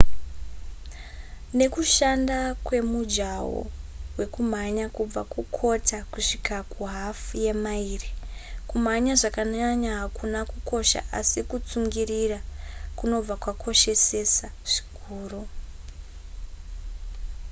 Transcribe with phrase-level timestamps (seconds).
[1.57, 3.57] nekushanduka kwemujaho
[4.17, 8.09] wekumhanya kubva kukota kusvika kuhafu yemaira
[8.69, 12.39] kumhanya zvakanyanya hakuna kukosha asi kutsungirira
[12.97, 15.41] kunobva kwakoshesesa zvikuru